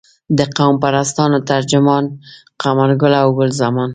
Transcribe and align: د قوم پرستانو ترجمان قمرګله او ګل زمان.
د 0.37 0.39
قوم 0.57 0.75
پرستانو 0.83 1.37
ترجمان 1.51 2.03
قمرګله 2.63 3.17
او 3.23 3.29
ګل 3.37 3.51
زمان. 3.61 3.89